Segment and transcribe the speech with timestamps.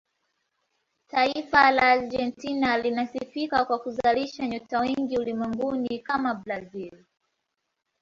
[1.07, 7.05] taifa la argentina linasifika kwa kuzalisha nyota wengi ulimwenguni kama brazil